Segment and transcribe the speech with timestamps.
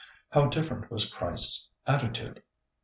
[0.29, 2.41] How different was Christ's attitude!